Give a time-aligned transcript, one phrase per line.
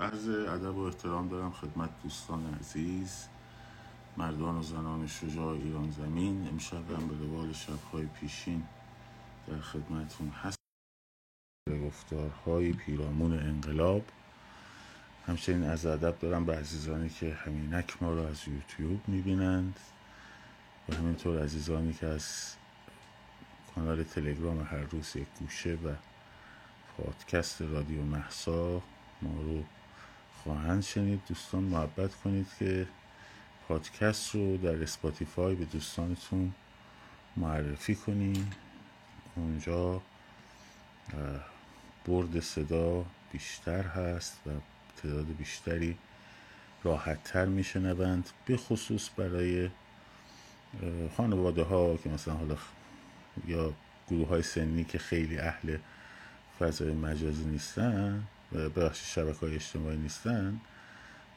[0.00, 3.26] عرض ادب و احترام دارم خدمت دوستان عزیز
[4.16, 6.48] مردان و زنان شجاع ایران زمین.
[6.48, 8.62] امشب هم به روال شبهای پیشین
[9.46, 10.56] در خدمتون هست.
[11.86, 14.02] گفتارهای پیرامون انقلاب.
[15.26, 19.80] همچنین از ادب دارم به عزیزانی که همینک ما رو از یوتیوب می‌بینند
[20.88, 22.54] و همینطور عزیزانی که از
[23.74, 25.94] کانال تلگرام هر روز یک گوشه و
[26.96, 28.82] پادکست رادیو محسا
[29.22, 29.64] ما رو
[30.46, 31.20] خواهند شنید.
[31.28, 32.86] دوستان محبت کنید که
[33.68, 36.54] پادکست رو در اسپاتیفای به دوستانتون
[37.36, 38.52] معرفی کنید
[39.36, 40.00] اونجا
[42.04, 44.50] برد صدا بیشتر هست و
[45.02, 45.98] تعداد بیشتری
[46.84, 49.70] راحتتر میشنوند به خصوص برای
[51.16, 52.56] خانواده ها که مثلا حالا
[53.46, 53.72] یا
[54.10, 55.76] گروه های سنی که خیلی اهل
[56.58, 58.24] فضای مجازی نیستن.
[58.56, 60.60] بخش شبکه های اجتماعی نیستن.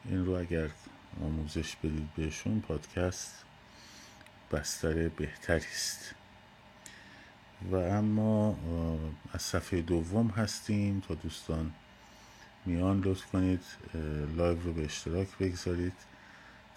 [0.06, 0.70] این رو اگر
[1.22, 3.44] آموزش بدید بهشون پادکست
[4.52, 6.16] بستر بهتری است.
[7.72, 8.58] و اما
[9.34, 11.00] از صفحه دوم هستیم.
[11.08, 11.72] تا دوستان
[12.66, 13.62] میان لطف کنید
[14.38, 15.94] live رو به اشتراک بگذارید.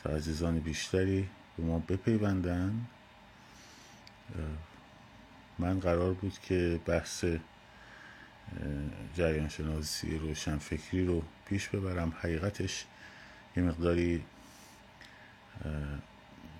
[0.02, 2.86] تا عزیزان بیشتری به ما بپیوندن.
[5.58, 7.24] من قرار بود که بحث
[9.16, 12.12] جریان شناسی روشنفکری رو پیش ببرم.
[12.20, 12.84] حقیقتش
[13.56, 14.22] یه مقداری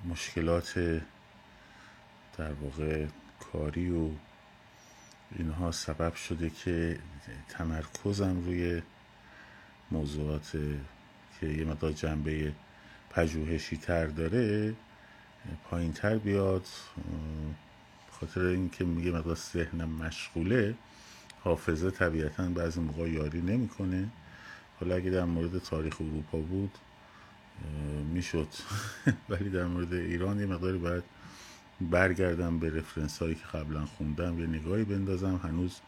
[0.04, 0.78] مشکلات
[2.38, 3.06] در واقع
[3.40, 4.08] کاری و
[5.38, 6.98] اینها سبب شده که
[7.48, 8.82] تمرکزم روی
[9.90, 10.52] موضوعات
[11.40, 12.52] که یه مقدار جنبه
[13.10, 14.74] پژوهشی تر داره
[15.70, 16.66] پایین تر بیاد
[18.20, 20.74] خاطر اینکه میگه مقدار ذهنم مشغوله.
[21.44, 24.08] حافظه طبیعتا بعضی موقع یاری نمی‌کنه.
[24.80, 26.78] حالا اگه در مورد تاریخ اروپا بود
[28.12, 28.48] می‌شد.
[29.30, 31.04] ولی در مورد ایران یه مقداری باید
[31.80, 34.38] برگردم به رفرنس هایی که قبلا خوندم.
[34.38, 35.40] یه نگاهی بندازم.
[35.44, 35.80] هنوز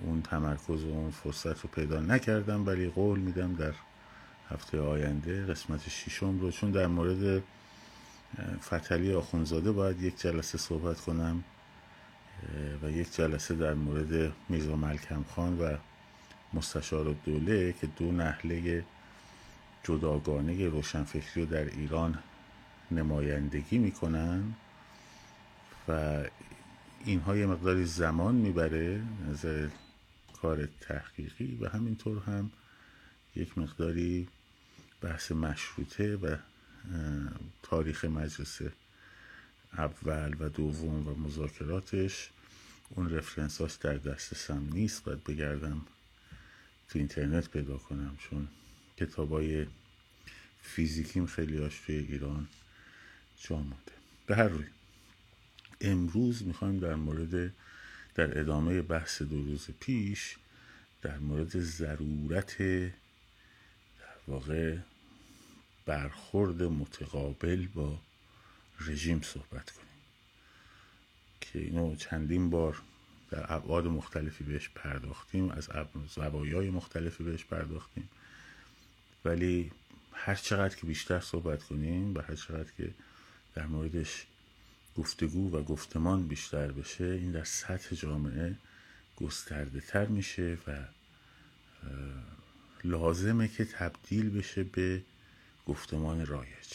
[0.00, 3.72] اون تمرکز و اون فرصت رو پیدا نکردم ولی قول میدم در
[4.50, 7.42] هفته آینده قسمت ششم رو چون در مورد
[8.62, 11.44] فتلی آخونزاده باید یک جلسه صحبت کنم.
[12.82, 15.76] و یک جلسه در مورد میرزا ملکم خان و
[16.52, 18.84] مستشار دوله که دو نحله
[19.84, 22.18] جداگانه روشنفکری رو در ایران
[22.90, 24.54] نمایندگی می‌کنن
[25.88, 26.22] و
[27.04, 29.46] اینها یه مقداری زمان می‌بره از
[30.42, 32.50] کار تحقیقی و همینطور هم
[33.36, 34.28] یک مقداری
[35.00, 36.36] بحث مشروطه و
[37.62, 38.62] تاریخ مجلس
[39.78, 42.30] اول و دوم و مذاکراتش.
[42.90, 45.86] اون رفرنساش در دسترسم نیست باید بگردم
[46.88, 48.48] تو اینترنت پیدا کنم چون
[48.96, 49.66] کتابای
[50.62, 52.48] فیزیکیم خیلی هاش توی ایران
[53.40, 53.92] جا مونده.
[54.26, 54.64] به هر روی
[55.80, 57.52] امروز می‌خوایم در مورد
[58.14, 60.36] در ادامه بحث دو روز پیش
[61.02, 64.76] در مورد ضرورت در واقع
[65.86, 67.98] برخورد متقابل با
[68.80, 69.86] رژیم صحبت کنیم
[71.40, 72.82] که اینو چندین بار
[73.30, 75.68] در ابعاد مختلفی بهش پرداختیم از
[76.14, 78.08] زوایای مختلفی بهش پرداختیم
[79.24, 79.70] ولی
[80.12, 82.90] هر چقدر که بیشتر صحبت کنیم و هر چقدر که
[83.54, 84.26] در موردش
[84.96, 88.56] گفتگو و گفتمان بیشتر بشه این در سطح جامعه
[89.16, 90.84] گسترده تر میشه و
[92.84, 95.02] لازمه که تبدیل بشه به
[95.66, 96.72] گفتمان رایج.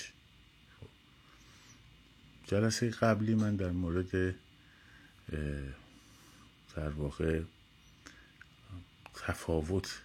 [2.52, 4.36] جلسه قبلی من در مورد
[6.76, 7.42] در واقع
[9.16, 10.02] تفاوت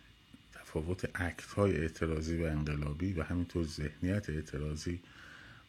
[0.53, 5.01] تفاوت اکت های اعتراضی و انقلابی و همینطور ذهنیت اعتراضی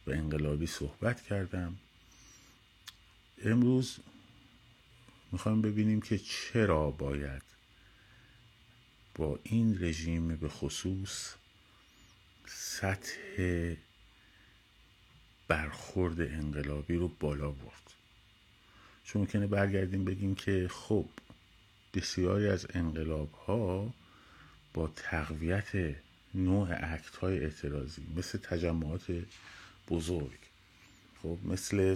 [0.08, 1.78] و انقلابی صحبت کردم.
[3.44, 3.98] امروز
[5.32, 7.44] می‌خوایم ببینیم که چرا باید
[9.16, 11.34] با این رژیم به خصوص
[12.48, 13.78] سطح
[15.48, 17.94] برخورد انقلابی رو بالا برد.
[19.04, 21.06] چون ممکنه برگردیم بگیم که خب
[21.94, 23.94] بسیاری از انقلاب ها
[24.74, 25.96] با تقویت
[26.36, 29.24] نوع اکت های اعتراضی مثل تجمعات
[29.90, 30.40] بزرگ
[31.24, 31.96] خب مثل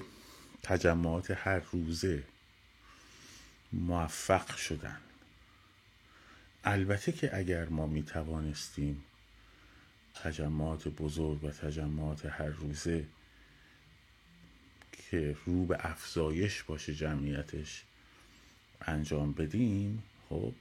[0.63, 2.23] تجمعات هر روزه
[3.73, 4.97] موفق شدن.
[6.63, 9.03] البته که اگر ما می توانستیم
[10.15, 13.05] تجمعات بزرگ و تجمعات هر روزه
[14.91, 17.83] که رو به افزایش باشه جمعیتش
[18.81, 20.53] انجام بدیم خب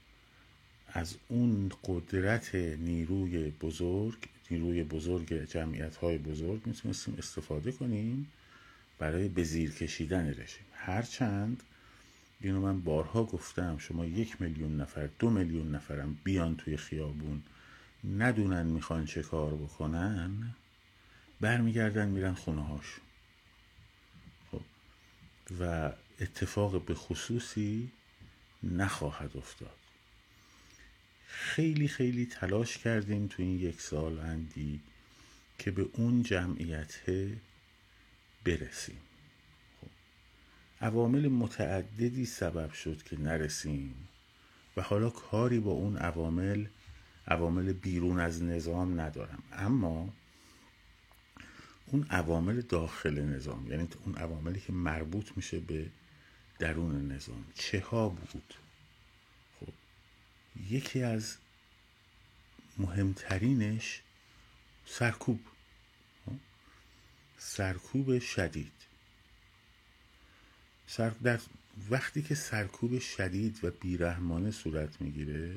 [0.93, 4.19] از اون قدرت نیروی بزرگ
[4.51, 8.27] نیروی بزرگ جمعیت های بزرگ می‌تونستیم استفاده کنیم
[8.99, 10.67] برای به زیر کشیدن رژیم.
[10.73, 11.63] هرچند
[12.41, 17.43] اینو من بارها گفتم شما یک میلیون نفر دو میلیون نفرم بیان توی خیابون
[18.19, 20.55] ندونن می‌خوان چه کار بکنن
[21.41, 23.05] برمیگردن میرن خونه هاشون
[25.61, 27.91] و اتفاق به خصوصی
[28.63, 29.77] نخواهد افتاد
[31.27, 34.81] خیلی خیلی تلاش کردیم تو این یک سال اندی
[35.59, 36.95] که به اون جمعیت
[38.45, 39.01] برسیم
[39.81, 39.89] خب.
[40.81, 44.09] عوامل متعددی سبب شد که نرسیم
[44.77, 46.67] و حالا کاری با اون عوامل
[47.27, 50.13] عوامل بیرون از نظام ندارم اما
[51.93, 55.87] اون عوامل داخل نظام یعنی اون عواملی که مربوط میشه به
[56.59, 57.45] درون نظام.
[57.55, 58.55] چه ها بود؟
[59.61, 59.73] خب
[60.71, 61.37] یکی از
[62.79, 64.03] مهمترینش
[64.87, 65.41] سرکوب.
[66.27, 66.33] خب؟
[67.39, 68.73] سرکوب شدید.
[70.87, 71.11] سر...
[71.11, 71.41] در
[71.91, 75.57] وقتی که سرکوب شدید و بیرحمانه صورت می‌گیره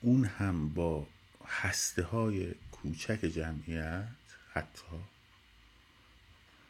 [0.00, 1.06] اون هم با
[1.46, 4.19] هسته های کوچک جمعیت
[4.60, 4.96] حتی.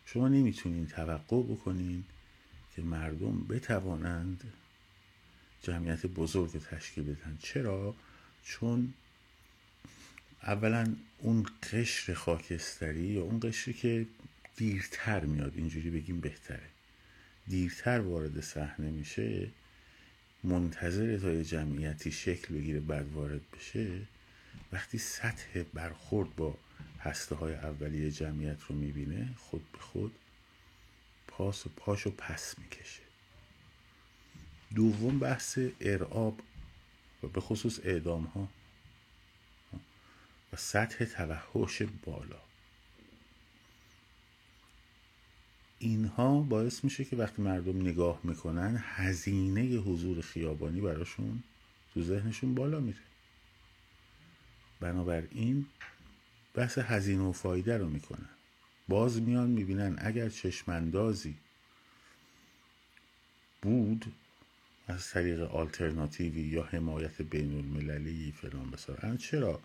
[0.06, 2.04] شما نمی‌تونین توقع بکنین
[2.76, 4.52] که مردم بتوانند
[5.62, 7.38] جمعیت بزرگ تشکیل بدن.
[7.42, 7.94] چرا؟
[8.44, 8.94] چون
[10.42, 14.06] اولا اون قشر خاکستری یا اون قشری که
[14.56, 16.70] دیرتر میاد اینجوری بگیم بهتره.
[17.46, 19.48] دیرتر وارد صحنه میشه
[20.44, 24.00] منتظر تا یه جمعیتی شکل بگیره بعد وارد بشه
[24.72, 26.58] وقتی سطح برخورد با
[27.00, 30.12] هسته های اولیه جمعیت رو می‌بینه خود به خود
[31.26, 33.02] پاس و پاشو پس می‌کشه.
[34.74, 36.40] دوم بحث ارعاب
[37.22, 38.48] و به خصوص اعدام ها
[40.52, 42.40] و سطح توحش بالا.
[45.78, 51.42] اینها باعث میشه که وقتی مردم نگاه می‌کنن هزینه حضور خیابانی براشون
[51.94, 52.98] تو ذهنشون بالا میره.
[54.80, 55.66] بنابراین
[56.54, 58.28] بحث هزینه و فایده رو می‌کنن.
[58.88, 61.36] باز میان می‌بینن اگر چشماندازی
[63.62, 64.12] بود
[64.88, 69.60] از طریق آلترناتیوی یا حمایت بین المللی فلان بسار چرا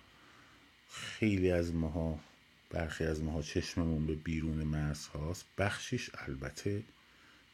[0.90, 2.20] خیلی از ماها
[2.70, 6.84] برخی از ماها چشممون به بیرون مرز هاست؟ بخشیش البته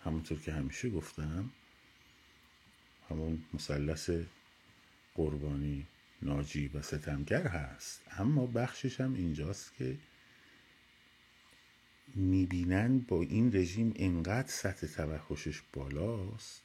[0.04, 1.50] همونطور که همیشه گفتم
[3.10, 4.10] همون مثلث
[5.16, 5.88] قربانی
[6.22, 8.02] ناجی و ستمگر هست.
[8.18, 9.98] اما بخشش هم اینجاست که
[12.16, 16.62] می‌بینن با این رژیم انقدر سطح توحشش بالاست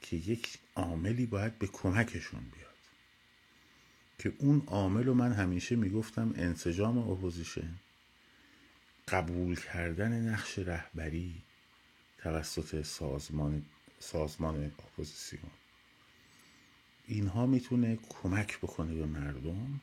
[0.00, 2.70] که یک عاملی باید به کمکشون بیاد.
[4.18, 7.74] که اون عامل رو من همیشه می‌گفتم انسجام اپوزیسیون
[9.08, 11.42] قبول کردن نقش رهبری
[12.18, 13.64] توسط سازمان
[13.98, 15.50] سازمان اپوزیسیون.
[17.10, 19.80] اینها می‌تونه کمک بکنه به مردم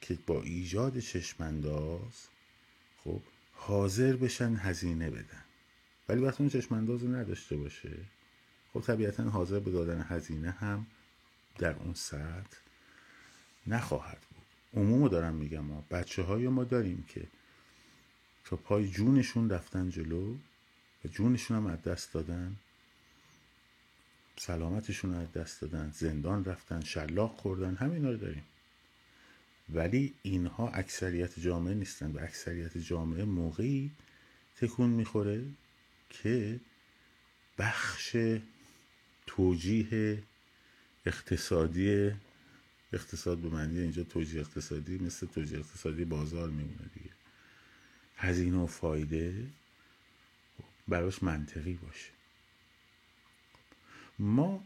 [0.00, 2.28] که با ایجاد چشمانداز
[3.04, 3.20] خب
[3.52, 5.44] حاضر بشن هزینه بدن.
[6.08, 7.96] ولی وقتی اون چشمانداز رو نداشته باشه
[8.72, 10.86] خب طبیعتا حاضر به دادن هزینه هم
[11.58, 12.58] در اون سطح
[13.66, 14.82] نخواهد بود.
[14.82, 17.26] عمومو دارم میگم ما بچه های ما داریم که
[18.44, 20.34] تا پای جونشون رفتن جلو
[21.04, 22.56] و جونشون هم از دست دادن.
[24.36, 28.44] سلامتشون رو دست دادن زندان رفتن شلاق خوردن همینا رو داریم.
[29.68, 33.90] ولی اینها اکثریت جامعه نیستن و اکثریت جامعه موقعی
[34.56, 35.44] تکون می‌خوره
[36.10, 36.60] که
[37.58, 38.16] بخش
[39.26, 40.22] توجیه
[41.06, 42.12] اقتصادی
[42.92, 47.10] اقتصاد به معنی اینجا توجیه اقتصادی مثل توجیه اقتصادی بازار میمونه دیگه.
[48.16, 49.46] هزینه و فایده
[50.88, 52.11] براش منطقی باشه.
[54.22, 54.64] ما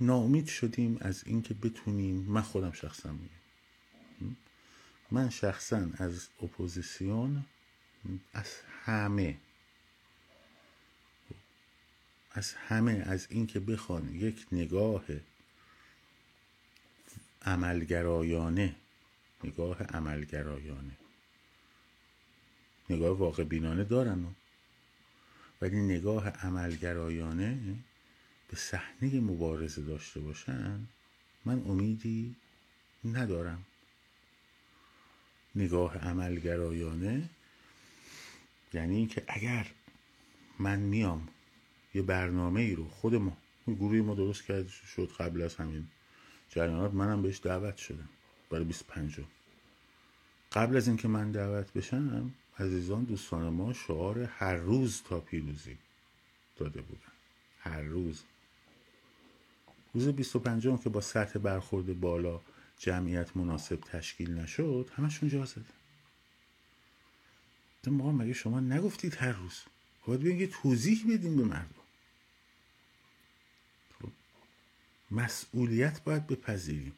[0.00, 4.36] ناامید شدیم از اینکه بتونیم من خودم شخصا میگم
[5.10, 7.44] من شخصا از اپوزیسیون
[8.32, 8.54] از
[8.84, 9.38] همه
[12.30, 15.04] از همه از اینکه بخوان یک نگاه
[17.42, 18.76] عملگرایانه
[19.44, 20.96] نگاه عملگرایانه
[22.90, 24.34] نگاه واقع بینانه دارن.
[25.60, 27.76] ولی نگاه عملگرایانه
[28.52, 30.80] به صحنه مبارزه داشته باشن
[31.44, 32.36] من امیدی
[33.04, 33.64] ندارم.
[35.54, 37.28] نگاه عملگرایانه
[38.74, 39.66] یعنی اینکه اگر
[40.58, 41.28] من میام
[41.94, 45.88] یه برنامه ای رو خود ما گروهی ما درست کرد شد قبل از همین
[46.48, 48.08] جریانات منم بهش دعوت شدم
[48.50, 49.20] برای 25
[50.52, 55.78] قبل از اینکه من دعوت بشم عزیزان دوستان ما شعار هر روز تا پیروزی
[56.56, 57.12] داده بودن.
[57.58, 58.22] هر روز.
[59.94, 62.40] روز 25 که با سطح برخورد بالا
[62.78, 65.64] جمعیت مناسب تشکیل نشد همشون جا زدن
[67.86, 69.62] ما مگه شما نگفتید هر روز؟
[70.06, 71.74] باید بگید توضیح بدیم به مردم.
[74.02, 74.08] خب.
[75.10, 76.92] مسئولیت باید بپذیریم.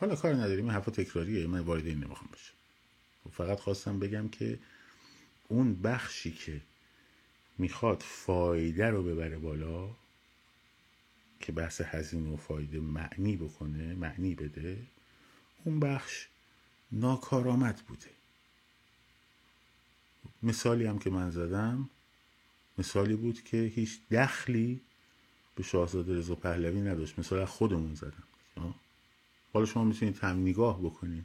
[0.00, 2.54] حالا کار نداریم این حرفا تکراریه من وارد این نمی‌خوام بشم.
[3.24, 4.58] خب، فقط خواستم بگم که
[5.48, 6.60] اون بخشی که
[7.58, 9.96] می‌خواد فایده رو ببره بالا
[11.42, 14.86] که بحث هزینه و فایده معنی بکنه معنی بده
[15.64, 16.28] اون بخش
[16.92, 18.10] ناکارآمد بوده.
[20.42, 21.90] مثالی هم که من زدم
[22.78, 24.80] مثالی بود که هیچ دخلی
[25.54, 27.18] به شاهزاده رضا پهلوی نداشت.
[27.18, 28.24] مثال از خودمون زدم.
[29.52, 31.24] حالا شما می‌تونید هم نگاه بکنید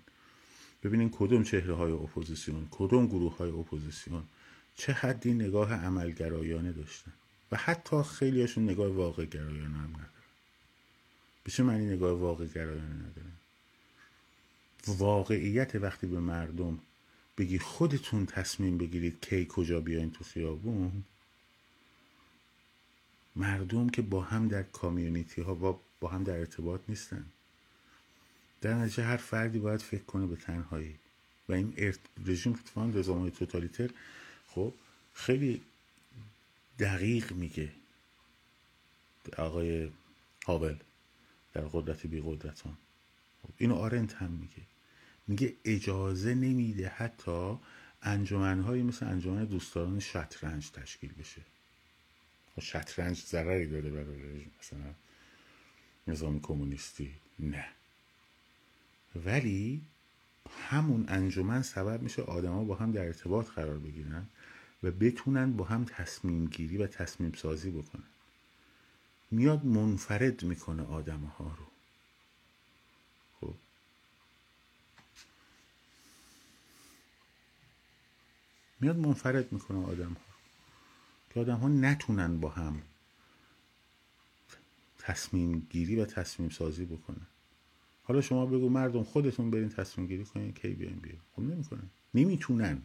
[0.83, 4.23] ببینید کدوم چهره های اپوزیسیون کدوم گروه های اپوزیسیون
[4.75, 7.13] چه حدی نگاه عملگرایانه داشتن.
[7.51, 10.09] و حتی خیلیشون نگاه واقع گرایانه هم ندارن.
[11.43, 13.31] به چه معنی نگاه واقع گرایانه ندارن.
[14.87, 16.79] واقعیت وقتی به مردم
[17.37, 21.03] بگی خودتون تصمیم بگیرید کی کجا بیاین تو خیابون
[23.35, 27.25] مردم که با هم در community ها با, با هم در ارتباط نیستن.
[28.61, 30.95] در نتیجه هر فردی باید فکر کنه به تنهایی.
[31.49, 31.93] و این
[32.25, 33.89] رژیم اتفاقا رزامای توتالیتر
[34.47, 34.73] خب
[35.13, 35.61] خیلی
[36.79, 37.71] دقیق میگه.
[39.37, 39.89] آقای
[40.45, 40.75] هاول
[41.53, 42.77] در قدرت بی قدرتان.
[43.41, 44.61] خب اینو آرنت هم میگه.
[45.27, 47.57] میگه اجازه نمیده حتی
[48.01, 51.41] انجمنهایی مثل انجمن دوستداران شطرنج تشکیل بشه.
[52.55, 54.93] خب شطرنج ضرری داره برای مثلا
[56.07, 57.11] نظام کمونیستی.
[57.39, 57.65] نه.
[59.15, 59.81] ولی
[60.69, 64.27] همون انجمن سبب میشه آدما با هم در ارتباط قرار بگیرن.
[64.83, 68.03] و بتونن با هم تصمیم گیری و تصمیم سازی بکنن.
[69.31, 71.65] میاد منفرد می‌کنه آدم ها رو.
[73.41, 73.55] خب.
[78.79, 80.21] میاد منفرد می‌کنه آدم ها
[81.33, 82.81] که آدم ها نتونن با هم
[84.99, 87.27] تصمیم گیری و تصمیم سازی بکنن.
[88.03, 91.89] حالا شما بگو مردم خودتون برین تصمیم گیری کنین کی بیاین بیاین خب نمی‌کنن.
[92.13, 92.81] نمی‌تونن.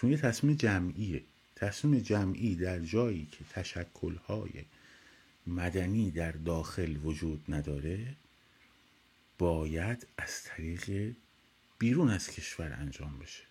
[0.00, 1.22] چون یه تصمیم جمعیه.
[1.56, 4.64] تصمیم جمعی در جایی که تشکلهای
[5.46, 8.14] مدنی در داخل وجود نداره
[9.38, 11.14] باید از طریق
[11.78, 13.42] بیرون از کشور انجام بشه.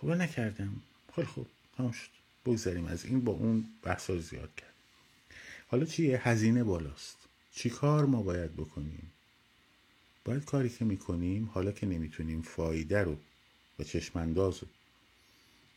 [0.00, 0.82] خب نکردم.
[1.14, 1.46] خیلی خوب.
[1.76, 2.10] تمام شد.
[2.46, 4.74] بگذاریم از این با اون بحثا زیاد کرد.
[5.68, 7.16] حالا چیه هزینه بالاست.
[7.54, 9.10] چی کار ما باید بکنیم؟
[10.24, 13.16] باید کاری که می‌کنیم حالا که نمی‌تونیم فایده رو
[13.78, 14.68] و چشمانداز رو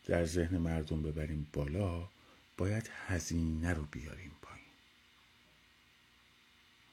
[0.05, 2.09] در ذهن مردم ببریم بالا
[2.57, 4.65] باید هزینه رو بیاریم پایین.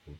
[0.06, 0.14] خب.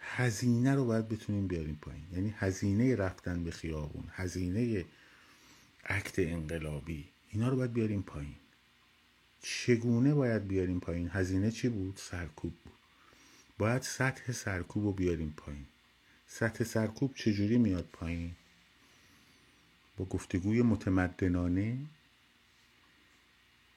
[0.00, 2.04] هزینه رو باید بتونیم بیاریم پایین.
[2.12, 4.84] یعنی هزینه رفتن به خیابون هزینه
[5.86, 8.34] عکت انقلابی اینا رو باید بیاریم پایین.
[9.42, 12.72] چگونه باید بیاریم پایین؟ هزینه چی بود؟ سرکوب بود.
[13.58, 15.66] باید سطح سرکوب رو بیاریم پایین.
[16.26, 18.36] سطح سرکوب چجوری میاد پایین؟
[20.04, 21.78] گفتگوی متمدنانه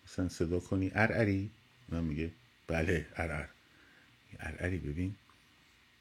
[0.06, 0.92] مثلا صدا کنی.
[0.96, 1.52] ارعری؟
[1.90, 2.32] من میگه
[2.68, 3.48] بله ارعر.
[4.40, 5.16] ارعری ببین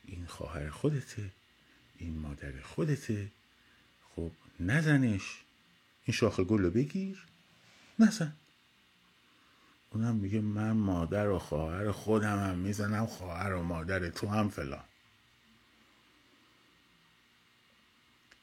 [0.05, 1.31] این خواهر خودته
[1.99, 3.29] این مادر خودته.
[4.17, 5.41] خب نزنش.
[6.05, 7.27] این شاخ گل رو بگیر.
[7.99, 8.33] نزن.
[9.91, 14.85] اونم میگه من مادر و خواهر خودم هم می‌زنم خواهر و مادر تو هم فلان.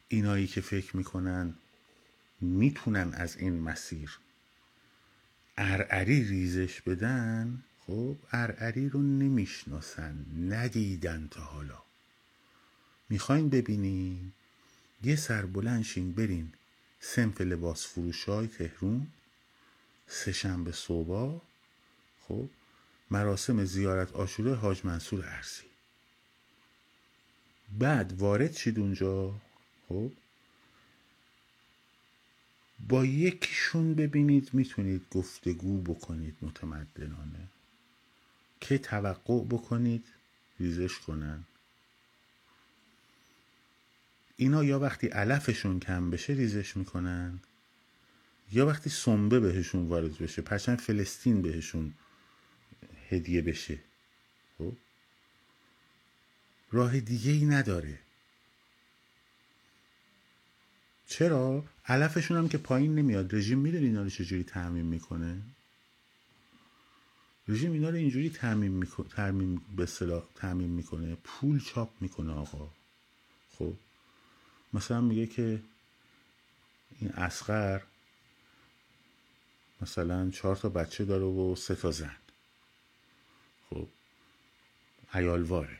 [0.07, 1.53] اینایی که فکر می‌کنن
[2.41, 4.19] می‌تونن از این مسیر
[5.57, 11.81] ارعری ریزش بدن خب ارعری رو نمی‌شناسن ندیدن تا حالا.
[13.09, 14.31] می‌خواین ببینین؟
[15.03, 16.53] یه سر بلنشین برین
[16.99, 19.07] سنف لباس فروش های تهرون
[20.07, 21.41] سهشنبه صبح
[22.27, 22.49] خب
[23.11, 25.65] مراسم زیارت آشوره حاج منصور ارسی.
[27.79, 29.33] بعد وارد شید اونجا
[29.89, 30.11] خب
[32.87, 37.47] با یکیشون ببینید می‌تونید گفتگو بکنید متمدنانه.
[38.61, 40.05] که توقع بکنید
[40.59, 41.43] ریزش کنن.
[44.37, 47.39] اینا یا وقتی علفشون کم بشه ریزش می‌کنن.
[48.51, 51.93] یا وقتی سنبه بهشون وارد بشه پرچم فلسطین بهشون
[53.09, 53.79] هدیه بشه.
[54.57, 54.73] خب؟
[56.71, 57.99] راه دیگه ای نداره.
[61.09, 63.35] چرا؟ علفشون هم که پایین نمیاد.
[63.35, 65.41] رژیم می‌دونی اینا رو چجوری تعمین می‌کنه؟
[67.47, 71.17] رژیم اینا رو اینجوری تعمین می‌کنه تعمین به اصطلاح تعمین می‌کنه.
[71.23, 72.69] پول چاپ می‌کنه آقا.
[73.57, 73.73] خب؟
[74.73, 75.61] مثلا میگه که
[76.99, 77.81] این اسقر
[79.81, 82.15] مثلا چهار تا بچه داره و سه تا زن.
[83.69, 83.87] خب؟
[85.13, 85.79] ایالواره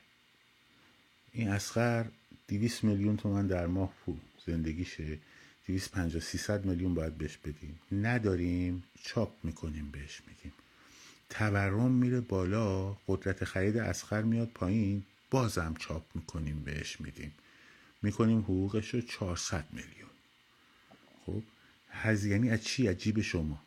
[1.34, 2.06] این اسقر
[2.48, 4.20] دیویس میلیون تومن در ماه پول.
[4.52, 5.20] زندگیشه.
[5.66, 7.80] دیویس پنجا سیصد میلیون باید بهش بدیم.
[7.92, 10.54] نداریم چاپ می‌کنیم بهش میگیم.
[11.30, 17.34] تورم میره بالا قدرت خرید اسخر میاد پایین بازم چاپ می‌کنیم بهش میدیم.
[18.02, 20.10] می‌کنیم حقوقش رو 400 میلیون.
[21.26, 21.44] خب
[21.92, 23.62] هز یعنی از چی؟ از شما.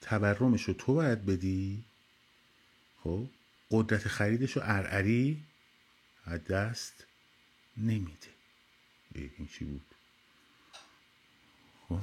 [0.00, 1.84] تورمش رو تو باید بدی.
[3.04, 3.26] خب
[3.70, 5.42] قدرت خریدش رو ارعری
[6.24, 7.04] از دست
[7.76, 8.35] نمیده.
[9.16, 9.82] این چی بود؟
[11.88, 12.00] خب.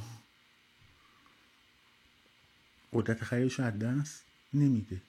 [2.94, 5.02] قدرت خریدش از دست نمیده.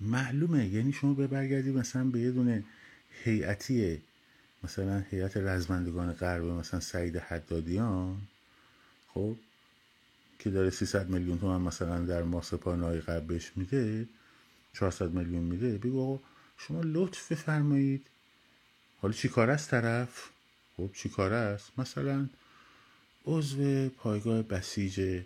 [0.00, 0.68] معلومه.
[0.68, 2.64] یعنی شما به برگردی مثلا به یه دونه
[3.24, 4.02] هیئتی
[4.64, 8.20] مثلا هیئت رزمندگان غرب مثلا سعید حدادیان
[9.14, 9.36] خب
[10.38, 14.08] که داره 300 میلیون تومن مثلا در ماه سپاه غرب بهش میده
[14.72, 15.78] 400 میلیون میده.
[15.78, 16.20] بگو
[16.58, 18.06] شما لطف بفرمایید.
[19.02, 20.30] حالا چی کار است طرف؟
[20.80, 22.28] خب چی کار است؟ مثلا
[23.26, 25.24] عضو پایگاه بسیج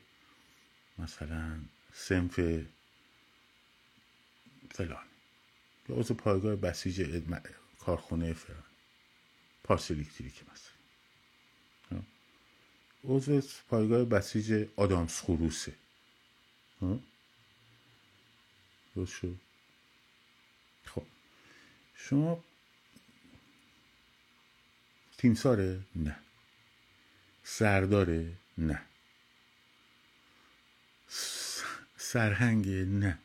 [0.99, 1.61] مثلا
[1.93, 2.41] سنف
[4.71, 5.07] فلان.
[5.89, 7.19] یا عضو پایگاه بسیج
[7.79, 8.63] کارخونه فلان.
[9.65, 12.03] پارس الکتریکی مثلا.
[13.05, 15.75] عضو پایگاه بسیج آدامس خروسه.
[19.07, 19.41] شد؟
[20.85, 21.07] خب.
[21.95, 22.45] شما
[25.25, 26.16] تیمساره؟ نه.
[27.44, 28.83] سرداره؟ نه.
[31.96, 33.18] سرهنگ نه.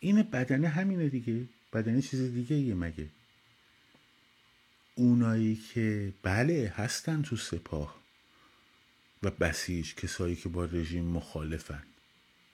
[0.00, 1.48] این بدنه همینه دیگه.
[1.72, 3.08] بدنه چیز دیگه یه مگه.
[4.94, 8.00] اونایی که بله هستن تو سپاه.
[9.22, 11.82] و بسیج کسایی که با رژیم مخالفن.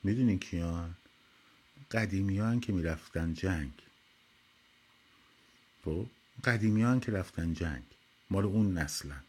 [0.03, 0.97] می‌دونین کیان؟
[1.91, 3.73] قدیمیان که می‌رفتن جنگ.
[5.85, 6.07] خب؟
[6.45, 7.83] قدیمیان که رفتن جنگ
[8.31, 9.23] مال اون نسلن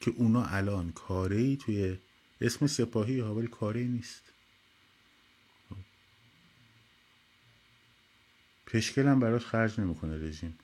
[0.00, 1.98] که اونا الان کاره ای توی
[2.40, 4.22] اسم سپاهی ها ولی کاره نیست.
[8.66, 10.58] پشکل هم براش خرج نمی‌کنه رژیم.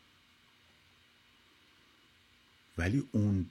[2.78, 3.50] ولی اون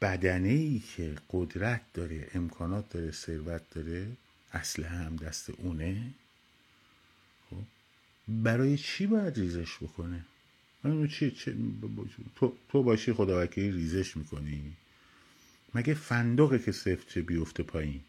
[0.00, 4.16] بدنه ای که قدرت داره امکانات داره ثروت داره
[4.52, 6.14] اسلحه هم دست اونه
[7.50, 7.62] خب
[8.28, 10.24] برای چی باید ریزش بکنه؟
[10.84, 11.36] چی
[12.36, 14.72] تو, تو باشی خداوکیلی ریزش می‌کنی.
[15.74, 18.00] مگه فندقه که سفت چه بیفته پایین؟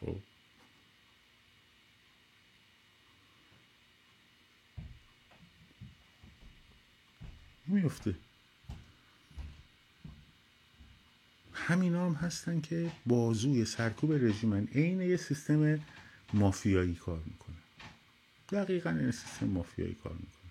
[0.00, 0.16] خب.
[7.66, 8.14] میفته
[11.52, 15.80] همینا هم هستن که بازوی سرکوب رژیمن عین یه سیستم
[16.32, 17.56] مافیایی کار می‌کنه.
[18.48, 20.43] دقیقا این سیستم مافیایی کار می‌کنه.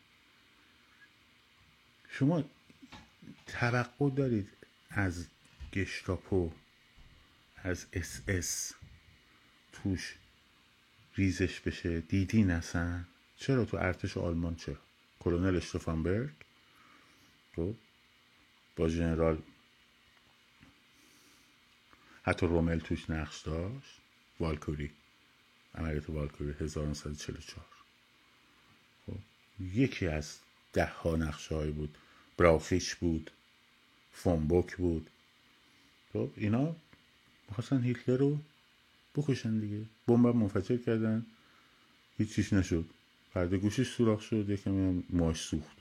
[2.13, 2.43] شما
[3.47, 4.49] توقع دارید
[4.89, 5.27] از
[5.73, 6.51] گشتاپو
[7.55, 8.73] از اس اس
[9.71, 10.15] توش
[11.15, 14.77] ریزش بشه؟ دیدی نسن چرا تو ارتش آلمان چرا
[15.19, 16.33] کلونل اشتفانبرگ
[17.55, 17.75] خب
[18.75, 19.41] با جنرال
[22.23, 24.01] حتی رومل توش نقش داشت؟
[24.39, 24.91] والکوری
[25.75, 27.65] عملیات والکوری 1944
[29.05, 29.19] خب
[29.59, 30.39] یکی از
[30.73, 31.97] ده ها نقشه بود.
[32.37, 33.31] براخیش بود.
[34.13, 35.09] فونبوک بود.
[36.13, 36.75] خب اینا
[37.49, 38.39] می‌خواستن هیتلر رو
[39.15, 39.85] بکشن دیگه.
[40.07, 41.25] بمب منفجر کردن.
[42.17, 42.85] هیچیش نشد.
[43.33, 44.49] پرده گوشش سوراخ شد.
[44.49, 45.77] یکم موهاش سوخت.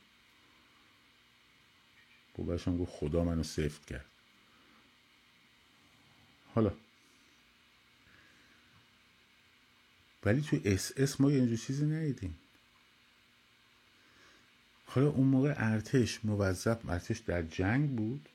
[2.37, 4.05] باباش هم گفت خدا منو حفظ کرد.
[6.55, 6.73] حالا.
[10.25, 12.39] ولی تو اس اس ما اینجور چیزی ندیدیم.
[14.95, 18.29] حالا اون موقع ارتش موظف ارتش در جنگ بود؟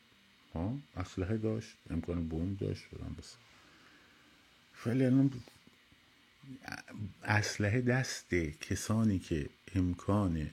[0.53, 3.35] ها؟ اسلحه داشت امکان بوم داشت شدن بس.
[4.85, 5.31] ولی الان
[7.23, 10.49] اسلحه دست کسانی که امکان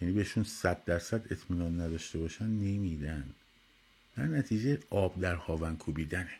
[0.00, 3.34] یعنی بهشون صد درصد اطمینان نداشته باشن نمیدن.
[4.16, 6.36] در نتیجه آب در هاون کوبیدنه.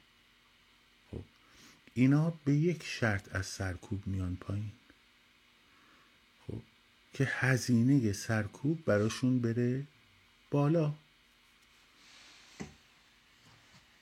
[1.10, 1.24] خب
[1.94, 4.72] اینا به یک شرط از سرکوب میان پایین.
[7.12, 9.86] که هزینه سرکوب براشون بره
[10.50, 10.94] بالا.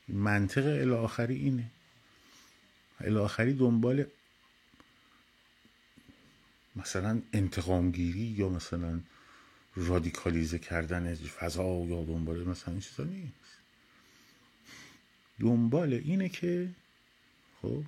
[0.08, 1.70] منطق الاخری اینه.
[3.00, 4.04] الاخری دنبال
[6.76, 9.00] مثلا انتقامگیری یا مثلا
[9.76, 13.32] رادیکالیزه کردن فضا یا دنبال مثلا این چیزا نیست.
[15.40, 16.68] دنبال اینه که
[17.62, 17.84] خب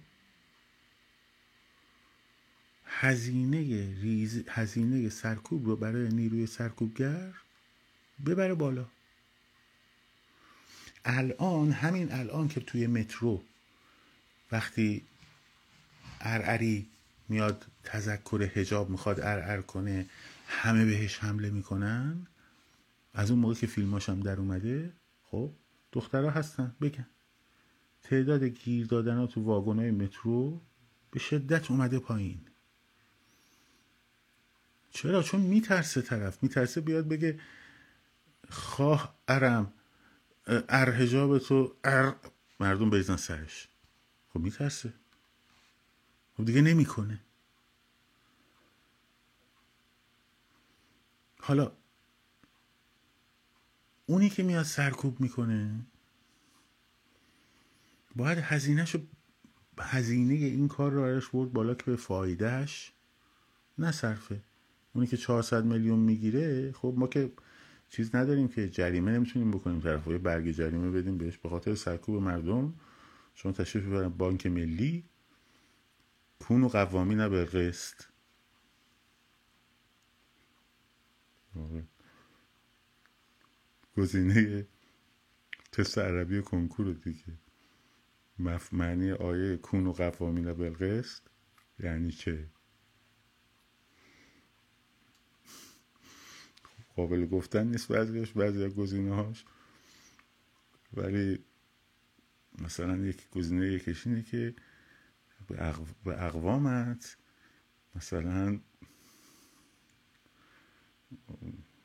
[3.01, 3.59] هزینه
[4.01, 7.33] ریز هزینه سرکوب رو برای نیروی سرکوبگر
[8.27, 8.87] ببره بالا.
[11.05, 13.43] الان همین الان که توی مترو
[14.53, 15.05] وقتی
[16.21, 16.89] ارعری
[17.29, 20.07] میاد تذکر هجاب می‌خواد ارعر کنه
[20.47, 22.27] همه بهش حمله می‌کنن.
[23.15, 24.93] از اون موقع که فیلماش هم در اومده
[25.25, 25.53] خب
[25.93, 27.07] دخترها هستن بگن.
[28.03, 30.61] تعداد گیر دادن ها تو واگن های مترو
[31.11, 32.41] به شدت اومده پایین.
[34.93, 36.43] چرا؟ چون میترسه طرف.
[36.43, 37.41] میترسه بیاد بگه
[38.51, 39.73] خواه ارم
[40.47, 42.17] ارهجاب تو ار
[42.61, 43.69] مردم بریزن سرش.
[44.29, 44.93] خب میترسه.
[46.37, 47.21] خب دیگه نمی‌کنه.
[51.41, 51.73] حالا
[54.07, 55.87] اونی که میاد سرکوب می‌کنه
[58.17, 58.99] باید هزینهشو
[59.79, 62.93] هزینه این کار رو برد بالا که به فایدهش
[63.79, 64.41] نصرفه
[64.93, 67.33] اونی که 400 میلیون می‌گیره خب ما که
[67.89, 69.81] چیز نداریم که جریمه نمی‌تونیم بکنیم.
[69.81, 71.39] طرف یه برگ جریمه بدیم بهش.
[71.39, 72.75] به خاطر سرکوب مردم
[73.35, 75.05] شما تشریف ببرن بانک ملی.
[76.39, 78.03] کون و قوامی نه به قسط.
[83.97, 84.67] گزینه
[85.73, 87.39] تست عربی کنکور دیگه.
[88.73, 91.23] معنی آیه کون و قوامین بالقسط
[91.79, 92.52] یعنی چه؟
[96.97, 99.45] قابل گفتن نیست بعضیش بعضی از گزینه هاش
[100.95, 101.45] ولی
[102.59, 104.55] مثلا یک گزینه یکیش اینه که
[106.05, 107.17] به اقوامت
[107.95, 108.61] مثلا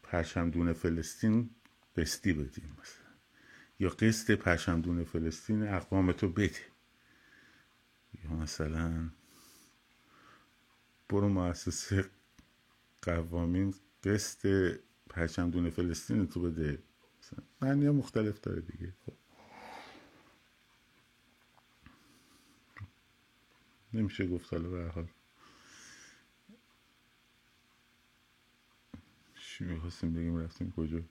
[0.04, 1.50] پرشمدون فلسطین
[1.98, 3.08] قسطی بدیم مثلا.
[3.80, 6.60] یا قسط پرشمدون فلسطین اقوام تو بده.
[8.24, 9.10] یا مثلا
[11.10, 12.06] برو مؤسسه
[13.02, 14.74] قوامین قسط
[15.17, 16.84] پرچمدون فلسطین تو بده.
[17.62, 18.93] معنی مختلف داره دیگه.
[19.06, 19.13] خب.
[23.93, 25.08] نمیشه گفت حالا به حال.
[29.39, 31.01] چی می‌خواستیم بگیم؟ رفتیم کجا؟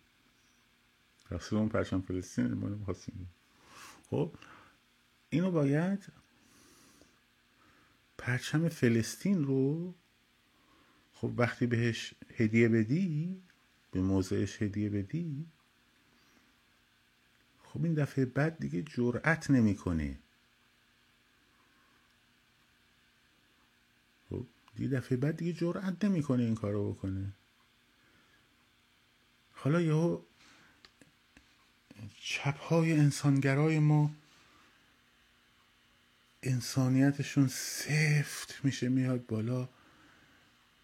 [1.31, 3.31] رفتیم اون پرچم فلسطین ما نمی‌خواستیم.
[4.11, 4.35] خب
[5.31, 6.07] اینو باید
[8.19, 9.95] پرچم فلسطین رو
[11.13, 13.43] خب وقتی بهش هدیه بدی
[13.97, 15.47] به موضعش هدیه بدی؟
[17.65, 20.19] خب این دفعه بعد دیگه جرأت نمی‌کنه.
[24.31, 27.33] خب دیگه دفعه بعد دیگه جرأت نمی‌کنه این کارو بکنه.
[29.53, 30.21] حالا یهو
[32.21, 34.11] چپ های انسانگرای ما
[36.43, 39.69] انسانیتشون سفت میشه میاد بالا.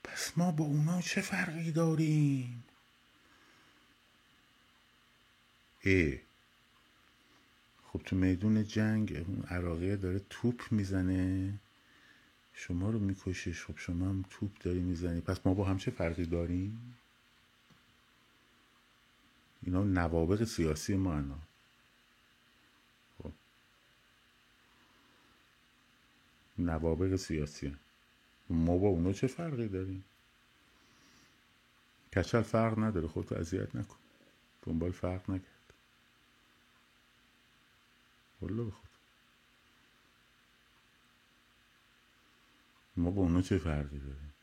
[0.05, 2.65] پس ما با اونا چه فرقی داریم؟
[5.83, 6.21] ای.
[7.93, 11.55] خب تو میدون جنگ اون عراقیه داره توپ می‌زنه.
[12.55, 13.65] شما رو میکشش.
[13.65, 15.21] خب شما هم توپ داری می‌زنی.
[15.21, 16.99] پس ما با هم چه فرقی داریم؟
[19.63, 21.39] اینا نوابق سیاسی ما انا
[23.19, 23.33] خب.
[26.59, 27.77] نوابق سیاسی.
[28.51, 30.05] ما با اونا چه فرقی داریم؟
[32.17, 33.09] کچل فرق نداره.
[33.09, 33.97] خودتو اذیت نکن.
[34.63, 35.52] دنبال فرق نکن.
[38.43, 38.89] والا بخود.
[42.97, 44.35] ما با اونا چه فرقی داریم؟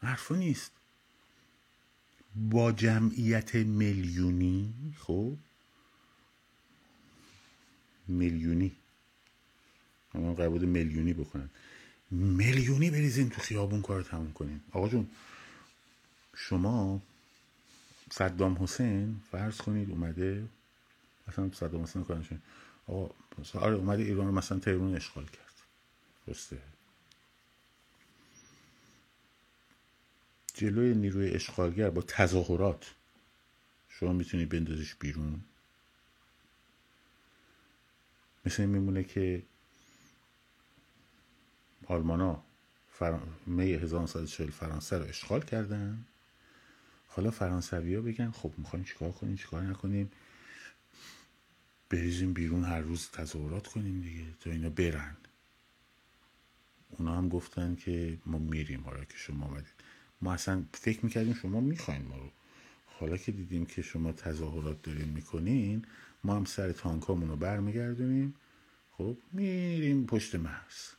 [0.00, 0.72] حرفا نیست.
[2.36, 5.36] با جمعیت میلیونی خب؟
[8.08, 8.76] میلیونی.
[10.14, 11.50] اما قرار میلیونی بکنن
[12.10, 15.10] میلیونی بریزین تو خیابون کار تموم کنیم آقا جون
[16.36, 17.02] شما
[18.10, 20.48] صدام حسین فرض کنید اومده
[21.28, 22.42] مثلا صدام حسین کنشون
[22.86, 23.14] آقا
[23.54, 25.54] آره اومده ایران مثلا تهران اشغال کرد.
[26.26, 26.58] درسته.
[30.54, 32.94] جلوی نیروی اشغالگر با تظاهرات
[33.88, 35.40] شما می‌تونی بندازش بیرون.
[38.46, 39.42] مثل این میمونه که
[41.86, 42.42] آلمانا
[42.90, 43.18] فر...
[43.46, 46.04] می 1940 فرانسه رو اشغال کردن.
[47.08, 50.10] حالا فرانسوی ها بگن خب می‌خوایم چیکار کنیم چیکار نکنیم؟
[51.90, 55.16] بریزیم بیرون هر روز تظاهرات کنیم دیگه تا اینا برن.
[56.90, 59.74] اونا هم گفتن که ما میریم حالا که شما آمدید
[60.20, 62.30] ما اصلا فکر می‌کردیم شما می‌خواین ما رو.
[62.86, 65.84] حالا که دیدیم که شما تظاهرات دارین می‌کنین
[66.24, 68.34] ما هم سر تانکامون رو برمیگردونیم.
[68.92, 70.92] خب میریم پشت مرز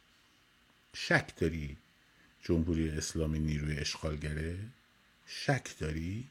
[0.93, 1.77] شک داری
[2.41, 4.57] جمهوری اسلامی نیروی اشغالگره؟
[5.25, 6.27] شک داری؟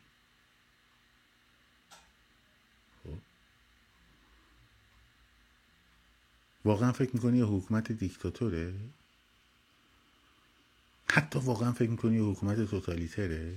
[6.65, 8.75] واقعا فکر می‌کنی یه حکومت دیکتاتوره؟
[11.11, 13.57] حتی واقعا فکر می‌کنی حکومت توتالیتره؟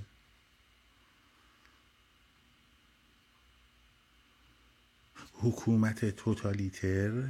[5.34, 7.30] حکومت توتالیتر؟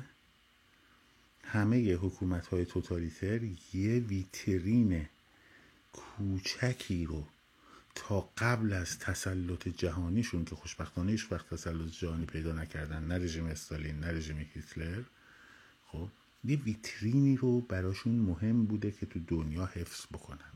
[1.44, 5.06] همه حکومت های توتالیتر یه ویترین
[5.94, 7.28] کوچکی رو
[7.96, 13.46] تا قبل از تسلط جهانیشون که خوشبختانه هیچ وقت تسلط جهانی پیدا نکردن نه رژیم
[13.46, 15.04] استالین نه رژیم هیتلر
[15.92, 16.10] خب
[16.44, 20.52] یه ویترینی رو براشون مهم بوده که تو دنیا حفظ بکنن.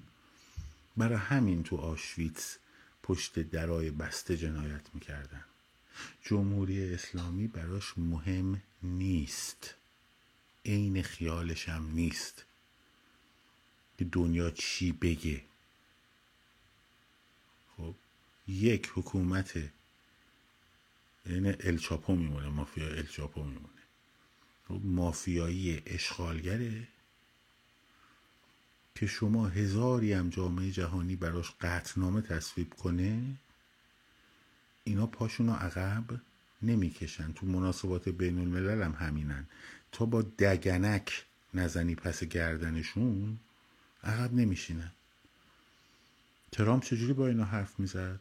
[0.98, 2.58] برای همین تو آشویتس
[3.04, 5.44] پشت درای بسته جنایت می‌کردن.
[6.24, 9.76] جمهوری اسلامی براش مهم نیست.
[10.66, 12.46] عین خیالش هم نیست.
[13.98, 15.42] که دنیا چی بگه.
[17.78, 17.96] خب
[18.48, 19.58] یک حکومت
[21.26, 23.75] یعنی الچاپو میمونه مافیا الچاپو میمونه.
[24.70, 26.88] مافیایی اشغالگره
[28.96, 33.36] که شما هزاری هم جامعه جهانی براش قطنامه تصویب کنه
[34.84, 36.04] اینا پاشون عقب
[36.62, 37.34] نمی‌کشن.
[37.34, 39.46] تو مناسبات بین الملل هم همینن.
[39.92, 43.40] تا با دگنک نزنی پس گردنشون
[44.04, 44.92] عقب نمیشینن.
[46.52, 48.20] ترامپ چجوری با اینا حرف می‌زد؟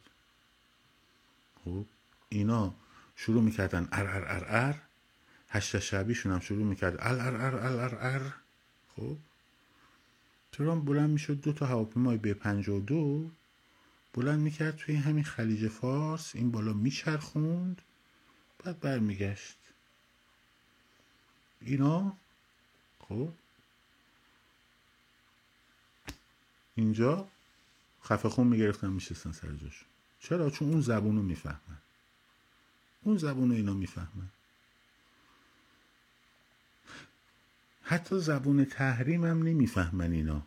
[1.65, 1.87] خب
[2.29, 2.75] اینا
[3.17, 4.83] شروع می‌کردن ار ار ار ار
[5.55, 6.97] هشت شبیشون هم شروع می‌کرد.
[7.01, 8.35] ال ار ار ال ار ار.
[8.97, 9.17] خب.
[10.53, 13.31] ترامپ بلند می‌شد دو تا هواپیمای ب 52
[14.15, 17.83] بلند می‌کرد توی همین خلیج فارس این بالا میچرخوند
[18.65, 19.59] بعد برمیگشت.
[21.61, 22.17] اینا؟
[23.01, 23.29] خب.
[26.75, 27.29] اینجا؟
[28.05, 29.85] خفه خون می‌گرفتن میشستن سر جاش
[30.21, 31.79] چرا؟ چون اون زبون رو می‌فهمن.
[33.03, 34.29] اون زبون رو اینا می‌فهمن.
[37.85, 40.47] حتی زبون تحریم هم نمی‌فهمن اینا.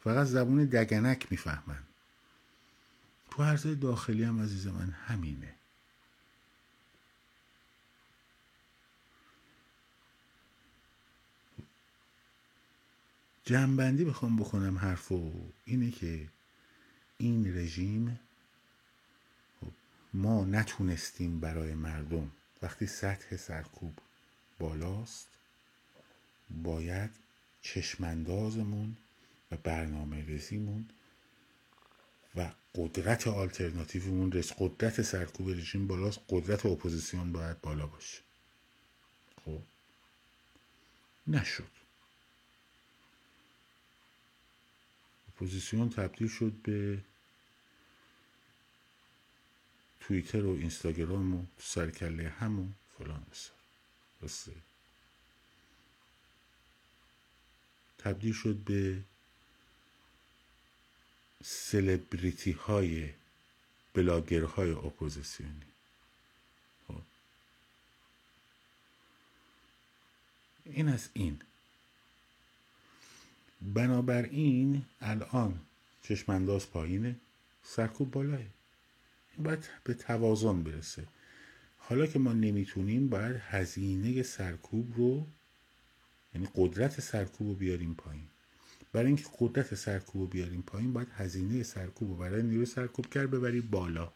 [0.00, 1.82] فقط زبون دگنک می‌فهمن.
[3.30, 5.54] تو عرضه داخلی هم عزیز من همینه.
[13.44, 15.32] جنبندی بخوام بکنم حرفو
[15.64, 16.28] اینه که
[17.18, 18.20] این رژیم
[19.60, 19.72] خب،
[20.14, 22.30] ما نتونستیم برای مردم
[22.62, 23.98] وقتی سطح سرکوب
[24.58, 25.28] بالاست
[26.50, 27.10] باید
[27.62, 28.96] چشماندازمون
[29.50, 30.88] و برنامه ریزیمون
[32.36, 38.18] و قدرت آلترناتیومون رس قدرت سرکوب رژیم بالاست قدرت اپوزیسیون باید بالا باشه.
[39.44, 39.60] خب؟
[41.26, 41.70] نشد.
[45.28, 46.98] اپوزیسیون تبدیل شد به
[50.00, 52.66] توییتر و اینستاگرام و سر و کله هم و
[52.98, 53.26] فلان
[54.22, 54.54] و بیسار
[57.98, 59.02] تبدیل شد به
[61.44, 63.10] سلبریتی های
[63.94, 65.66] بلاگرهای اپوزیسیونی.
[66.88, 67.02] خب.
[70.64, 71.40] این از این.
[73.62, 75.60] بنابراین الان
[76.02, 77.16] چشمانداز پایینه
[77.62, 78.40] سرکوب بالاه
[79.38, 81.04] باید به توازن برسه.
[81.78, 85.26] حالا که ما نمی‌تونیم باید هزینه سرکوب رو
[86.34, 88.28] یعنی قدرت سرکوب رو بیاریم پایین.
[88.92, 93.30] برای اینکه قدرت سرکوب رو بیاریم پایین باید هزینه سرکوب رو برای نیروی سرکوب کرد
[93.30, 94.12] ببری بالا.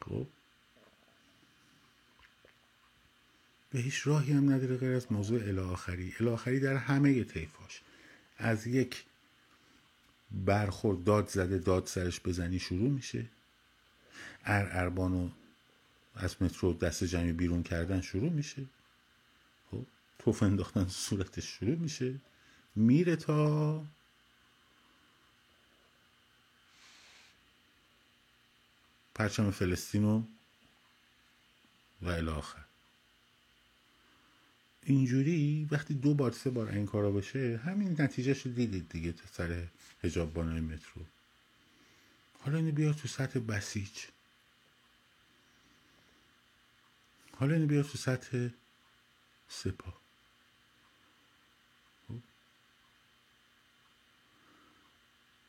[0.00, 0.26] خب؟
[3.70, 7.82] به هیچ راهی هم نداره غیر از موضوع الاخری الاخری در همه طیفاش.
[8.38, 9.04] از یک
[10.30, 13.26] برخورد داد زده داد سرش بزنی شروع میشه.
[14.44, 15.30] ار اربانو
[16.14, 18.66] از مترو دست جمعی بیرون کردن شروع میشه.
[20.20, 22.20] توف انداختن صورتش شروع میشه.
[22.76, 23.84] میره تا
[29.14, 30.22] پرچم فلسطین و
[32.08, 32.64] الاخر
[34.82, 39.24] اینجوری وقتی دو بار سه بار این کارا بشه همین نتیجهش رو دیدید دیگه تا
[39.32, 39.66] سر
[40.02, 41.02] هجاب بانای مترو.
[42.38, 43.90] حالا اینو بیار تو سطح بسیج.
[47.36, 48.48] حالا اینو بیار تو سطح
[49.48, 49.99] سپاه.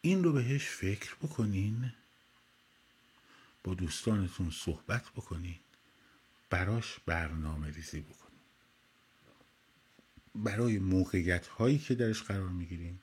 [0.01, 1.93] این رو بهش فکر بکنین.
[3.63, 5.59] با دوستانتون صحبت بکنین.
[6.49, 8.39] براش برنامه ریزی بکنین.
[10.35, 12.99] برای موقعیت هایی که درش قرار می‌گیرین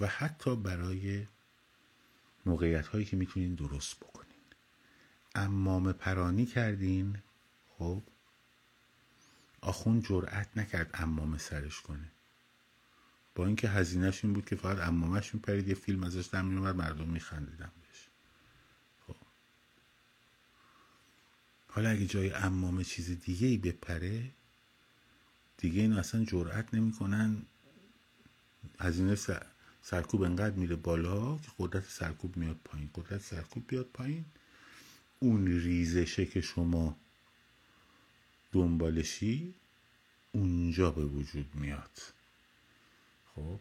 [0.00, 1.26] و حتی برای
[2.46, 4.32] موقعیت هایی که می‌تونین درست بکنین.
[5.34, 7.22] امام پرانی کردین
[7.78, 8.02] خب؟
[9.60, 12.11] آخون جرأت نکرد امام سرش کنه.
[13.34, 17.08] با اینکه هزینهش این بود که فقط امامش میپرید یه فیلم ازش در میومد مردم
[17.08, 18.08] میخندیدن بهش.
[19.06, 19.16] خب.
[21.68, 24.30] حالا اگه جای امام چیز دیگه ای بپره
[25.58, 27.42] دیگه این اصلا جرأت نمی‌کنن.
[28.80, 29.16] هزینه
[29.82, 32.90] سرکوب انقدر میره بالا که قدرت سرکوب میاد پایین.
[32.94, 34.24] قدرت سرکوب بیاد پایین.
[35.18, 36.96] اون ریزشه که شما
[38.52, 39.54] دنبالشی
[40.32, 42.00] اونجا به وجود میاد.
[43.34, 43.58] خب.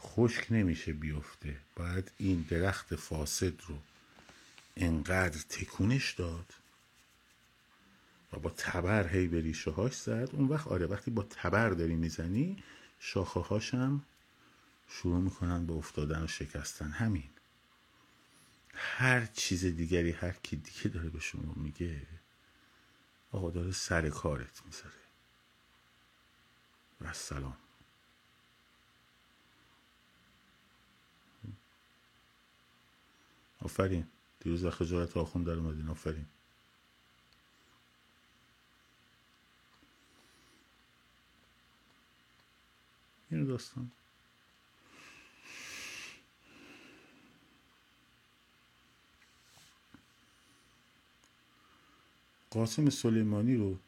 [0.00, 1.56] خشک نمیشه بیفته.
[1.76, 3.78] باید این درخت فاسد رو
[4.76, 6.54] انقدر تکونش داد
[8.32, 10.28] و با تبر هی به ریشه هاش زد.
[10.32, 12.62] اون وقت آره وقتی با تبر داری می‌زنی
[13.00, 14.04] شاخه هاشم
[14.88, 16.90] شروع می‌کنن به افتادن و شکستن.
[16.90, 17.30] همین.
[18.74, 22.06] هر چیز دیگری هر کی دیگه داره به شما میگه
[23.32, 24.94] آقا داره سر کارت می‌ذاره.
[27.00, 27.56] و سلام.
[33.60, 34.06] آفرین.
[34.40, 35.88] دیروز خجالت آخون در اومدین.
[35.88, 36.26] آفرین.
[43.30, 43.90] این داستان.
[52.50, 53.78] قاسم سلیمانی رو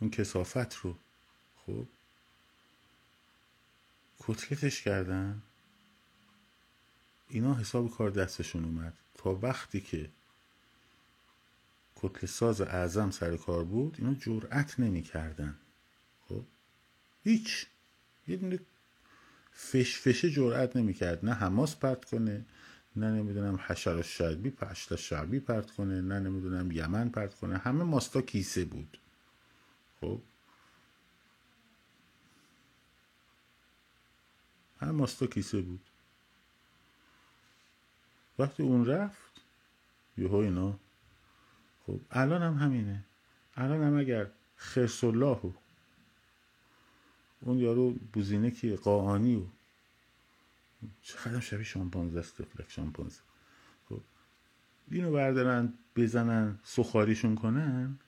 [0.00, 0.96] اون کسافت رو
[1.66, 1.86] خب
[4.20, 5.42] کتلتش کردن؟
[7.34, 8.92] اینا حساب کار دستشون اومد.
[9.14, 10.10] تا وقتی که
[11.96, 15.54] کتل ساز اعظم سر کار بود اینا جرأت نمی کردن
[16.28, 16.42] خب؟
[17.24, 17.66] هیچ.
[18.28, 18.58] یه دونه
[19.52, 22.44] فش فشه جرأت نمی کرد نه حماس پرت کنه
[22.96, 27.58] نه نمی‌دونم حشر شعبی پشت شعبی پرت کنه نه نمی‌دونم یمن پرت کنه.
[27.58, 28.98] همه ماستا کیسه بود.
[30.00, 30.20] خب؟
[34.80, 35.80] همه ماستا کیسه بود.
[38.38, 39.40] وقتی اون رفت
[40.18, 40.78] یهو اینا.
[41.86, 43.04] خب الان هم همینه.
[43.56, 45.52] الان هم اگر خرس الله و
[47.40, 49.42] اون یارو بوزینه که قاعانی و
[51.02, 53.20] چقدر شبیه شامپانزه است تفلک شامپانزه.
[53.88, 54.00] خب
[54.90, 57.98] اینو بردارن بزنن سخاریشون کنن.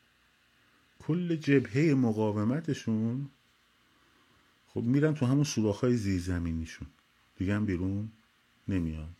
[1.01, 3.31] کل جبهه مقاومتشون
[4.69, 6.89] خب میرن تو همون سوراخ‌های زیرزمینیشون.
[7.39, 8.09] دیگه هم بیرون
[8.69, 9.16] نمیان.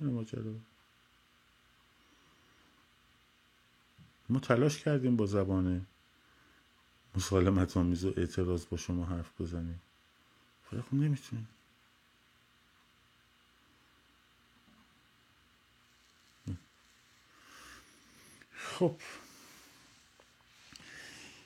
[0.00, 0.54] ماجرا
[4.28, 5.86] ما تلاش کردیم با زبان
[7.16, 9.80] مسالمت آمیز و اعتراض با شما حرف بزنیم.
[10.72, 11.48] ولی خب نمی‌تونیم.
[18.56, 18.96] خب.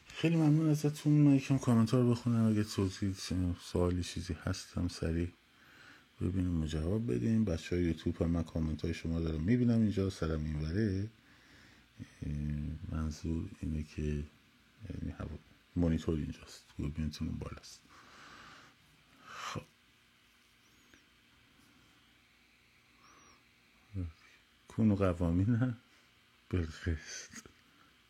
[0.07, 1.13] خیلی ممنون ازتون.
[1.13, 2.47] من یکم کامنت بخونم.
[2.51, 3.15] اگه توضیح
[3.63, 5.29] سوالی چیزی هستم سریع
[6.21, 7.45] ببینیم و جواب بدیم.
[7.45, 11.09] بچه های یوتیوب هم من کامنت های شما دارم می‌بینم اینجا سرم اینوره
[12.93, 15.15] منظور اینه که یعنی
[15.77, 16.65] مانیتور اینجاست.
[16.79, 17.81] دوربینتون اون بالاست.
[19.27, 19.63] خب.
[24.69, 25.77] کونو قوامی نه؟
[26.51, 27.47] بالقسط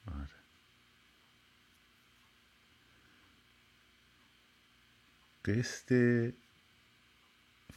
[0.06, 0.38] آره.
[5.44, 5.92] قسط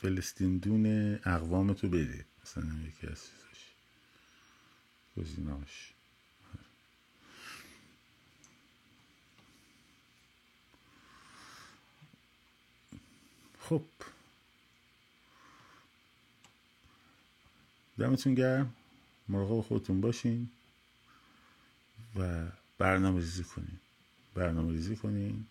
[0.02, 2.26] فلسطین دون اقوام تو بده.
[2.44, 3.66] مثلا یکی از چیزاش.
[5.18, 5.94] گزیناش
[13.60, 13.84] خب.
[17.98, 18.74] دمتون گرم.
[19.30, 20.50] مراقب خودتون باشین
[22.16, 22.48] و
[22.78, 23.80] برنامه ریزی کنین.
[24.34, 25.46] برنامه ریزی کنین.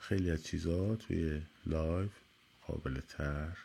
[0.00, 2.19] خیلی از چیزها توی live
[2.70, 3.56] قابل طرح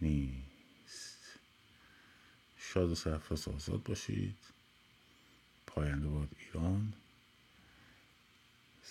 [0.00, 1.38] نیست.
[2.58, 4.38] شاد و سرفراز آزاد باشید.
[5.66, 6.92] پاینده باد ایران.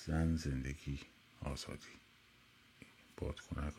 [0.05, 0.99] زن زندگی
[1.41, 1.99] آزادی.
[3.17, 3.73] بادکنک